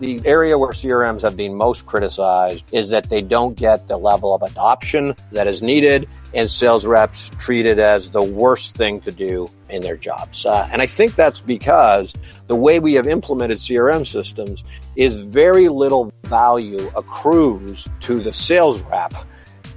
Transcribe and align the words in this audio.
The 0.00 0.20
area 0.24 0.56
where 0.56 0.70
CRMs 0.70 1.22
have 1.22 1.36
been 1.36 1.56
most 1.56 1.86
criticized 1.86 2.72
is 2.72 2.88
that 2.90 3.10
they 3.10 3.20
don't 3.20 3.56
get 3.56 3.88
the 3.88 3.96
level 3.96 4.32
of 4.32 4.42
adoption 4.42 5.16
that 5.32 5.48
is 5.48 5.60
needed, 5.60 6.08
and 6.34 6.48
sales 6.48 6.86
reps 6.86 7.30
treat 7.30 7.66
it 7.66 7.80
as 7.80 8.12
the 8.12 8.22
worst 8.22 8.76
thing 8.76 9.00
to 9.00 9.10
do 9.10 9.48
in 9.68 9.82
their 9.82 9.96
jobs. 9.96 10.46
Uh, 10.46 10.68
and 10.70 10.80
I 10.80 10.86
think 10.86 11.16
that's 11.16 11.40
because 11.40 12.14
the 12.46 12.54
way 12.54 12.78
we 12.78 12.94
have 12.94 13.08
implemented 13.08 13.58
CRM 13.58 14.06
systems 14.06 14.62
is 14.94 15.16
very 15.16 15.68
little 15.68 16.12
value 16.24 16.90
accrues 16.96 17.88
to 18.00 18.22
the 18.22 18.32
sales 18.32 18.82
rep 18.84 19.14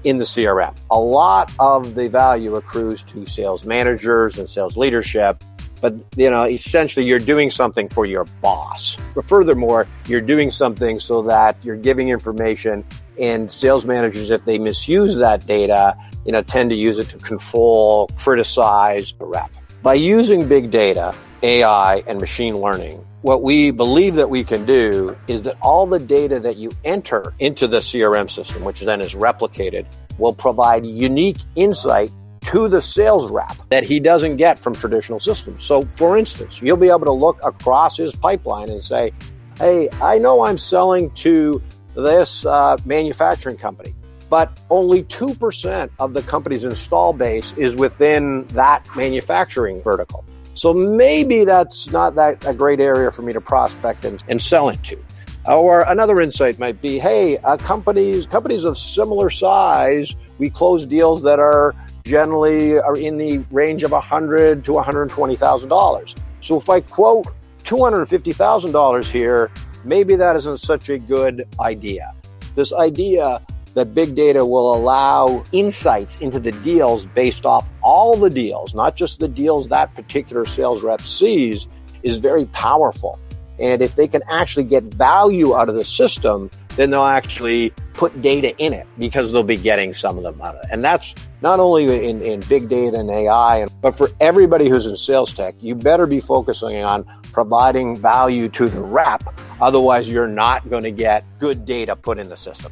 in 0.03 0.17
the 0.17 0.23
CRM. 0.23 0.77
A 0.89 0.99
lot 0.99 1.51
of 1.59 1.95
the 1.95 2.07
value 2.07 2.55
accrues 2.55 3.03
to 3.05 3.25
sales 3.25 3.65
managers 3.65 4.37
and 4.37 4.47
sales 4.47 4.77
leadership 4.77 5.43
but 5.81 5.93
you 6.15 6.29
know 6.29 6.43
essentially 6.43 7.05
you're 7.05 7.19
doing 7.19 7.51
something 7.51 7.89
for 7.89 8.05
your 8.05 8.25
boss. 8.41 8.97
But 9.13 9.25
furthermore 9.25 9.87
you're 10.07 10.21
doing 10.21 10.51
something 10.51 10.99
so 10.99 11.21
that 11.23 11.57
you're 11.63 11.75
giving 11.75 12.09
information 12.09 12.85
and 13.19 13.51
sales 13.51 13.85
managers 13.85 14.29
if 14.31 14.43
they 14.45 14.57
misuse 14.57 15.15
that 15.17 15.45
data 15.45 15.95
you 16.25 16.31
know 16.31 16.41
tend 16.41 16.69
to 16.69 16.75
use 16.75 16.99
it 16.99 17.09
to 17.09 17.17
control 17.17 18.07
criticize 18.17 19.13
the 19.13 19.25
rep 19.25 19.51
by 19.83 19.93
using 19.93 20.47
big 20.47 20.71
data 20.71 21.13
ai 21.43 22.03
and 22.07 22.19
machine 22.19 22.55
learning 22.55 23.05
what 23.21 23.43
we 23.43 23.69
believe 23.69 24.15
that 24.15 24.29
we 24.29 24.43
can 24.43 24.65
do 24.65 25.15
is 25.27 25.43
that 25.43 25.55
all 25.61 25.85
the 25.85 25.99
data 25.99 26.39
that 26.39 26.57
you 26.57 26.71
enter 26.83 27.33
into 27.39 27.67
the 27.67 27.79
crm 27.79 28.29
system 28.29 28.63
which 28.63 28.81
then 28.81 29.01
is 29.01 29.13
replicated 29.13 29.85
will 30.17 30.33
provide 30.33 30.85
unique 30.85 31.37
insight 31.55 32.11
to 32.51 32.67
the 32.67 32.81
sales 32.81 33.31
rep 33.31 33.55
that 33.69 33.83
he 33.83 33.97
doesn't 33.97 34.35
get 34.35 34.59
from 34.59 34.75
traditional 34.75 35.21
systems. 35.21 35.63
So, 35.63 35.83
for 35.83 36.17
instance, 36.17 36.61
you'll 36.61 36.75
be 36.75 36.89
able 36.89 37.05
to 37.05 37.11
look 37.11 37.39
across 37.43 37.95
his 37.95 38.13
pipeline 38.13 38.69
and 38.69 38.83
say, 38.83 39.13
Hey, 39.57 39.87
I 40.01 40.17
know 40.17 40.43
I'm 40.43 40.57
selling 40.57 41.11
to 41.11 41.61
this 41.95 42.45
uh, 42.45 42.75
manufacturing 42.85 43.55
company, 43.55 43.93
but 44.29 44.59
only 44.69 45.03
2% 45.03 45.89
of 45.99 46.13
the 46.13 46.21
company's 46.23 46.65
install 46.65 47.13
base 47.13 47.53
is 47.57 47.75
within 47.75 48.45
that 48.47 48.85
manufacturing 48.97 49.81
vertical. 49.81 50.25
So 50.53 50.73
maybe 50.73 51.45
that's 51.45 51.89
not 51.91 52.15
that 52.15 52.45
a 52.45 52.53
great 52.53 52.81
area 52.81 53.11
for 53.11 53.21
me 53.21 53.31
to 53.31 53.41
prospect 53.41 54.03
and, 54.03 54.21
and 54.27 54.41
sell 54.41 54.67
into. 54.69 54.99
Or 55.47 55.81
another 55.83 56.19
insight 56.19 56.59
might 56.59 56.81
be, 56.81 56.99
hey, 56.99 57.37
uh, 57.37 57.57
companies 57.57 58.27
companies 58.27 58.63
of 58.63 58.77
similar 58.77 59.29
size, 59.29 60.15
we 60.37 60.49
close 60.49 60.85
deals 60.85 61.23
that 61.23 61.39
are 61.39 61.73
generally 62.03 62.79
are 62.79 62.97
in 62.97 63.17
the 63.17 63.39
range 63.51 63.83
of 63.83 63.91
100 63.91 64.63
to 64.65 64.71
$120,000. 64.71 66.15
So 66.41 66.57
if 66.57 66.69
I 66.69 66.81
quote 66.81 67.27
$250,000 67.63 69.05
here, 69.05 69.51
maybe 69.83 70.15
that 70.15 70.35
isn't 70.35 70.57
such 70.57 70.89
a 70.89 70.97
good 70.97 71.47
idea. 71.59 72.13
This 72.55 72.73
idea 72.73 73.41
that 73.73 73.93
big 73.93 74.15
data 74.15 74.45
will 74.45 74.75
allow 74.75 75.43
insights 75.51 76.19
into 76.19 76.39
the 76.39 76.51
deals 76.51 77.05
based 77.05 77.45
off 77.45 77.69
all 77.81 78.17
the 78.17 78.29
deals, 78.29 78.75
not 78.75 78.95
just 78.95 79.19
the 79.19 79.27
deals 79.27 79.69
that 79.69 79.93
particular 79.95 80.45
sales 80.45 80.83
rep 80.83 81.01
sees, 81.01 81.67
is 82.03 82.17
very 82.17 82.45
powerful. 82.47 83.19
And 83.59 83.81
if 83.81 83.95
they 83.95 84.07
can 84.07 84.23
actually 84.29 84.65
get 84.65 84.83
value 84.85 85.55
out 85.55 85.69
of 85.69 85.75
the 85.75 85.85
system, 85.85 86.49
then 86.75 86.89
they'll 86.89 87.03
actually 87.03 87.73
put 87.93 88.21
data 88.21 88.55
in 88.57 88.73
it 88.73 88.87
because 88.97 89.31
they'll 89.31 89.43
be 89.43 89.57
getting 89.57 89.93
some 89.93 90.17
of 90.17 90.23
them 90.23 90.41
out 90.41 90.55
of 90.55 90.63
it. 90.63 90.69
And 90.71 90.81
that's 90.81 91.13
not 91.41 91.59
only 91.59 92.09
in, 92.09 92.21
in 92.21 92.39
big 92.41 92.69
data 92.69 92.99
and 92.99 93.09
AI, 93.09 93.65
but 93.81 93.95
for 93.95 94.09
everybody 94.19 94.69
who's 94.69 94.85
in 94.85 94.95
sales 94.95 95.33
tech, 95.33 95.55
you 95.59 95.75
better 95.75 96.05
be 96.05 96.19
focusing 96.19 96.83
on 96.83 97.03
providing 97.33 97.95
value 97.95 98.49
to 98.49 98.67
the 98.67 98.81
rep. 98.81 99.23
Otherwise, 99.59 100.09
you're 100.11 100.27
not 100.27 100.69
going 100.69 100.83
to 100.83 100.91
get 100.91 101.25
good 101.39 101.65
data 101.65 101.95
put 101.95 102.19
in 102.19 102.29
the 102.29 102.37
system. 102.37 102.71